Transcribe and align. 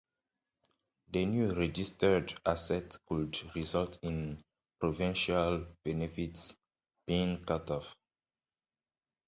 The 1.11 1.25
new 1.27 1.53
registered 1.53 2.33
asset 2.43 2.97
could 3.07 3.37
result 3.53 3.99
in 4.01 4.41
provincial 4.79 5.63
benefits 5.85 6.55
being 7.05 7.45
cut 7.45 7.69
off. 7.69 7.95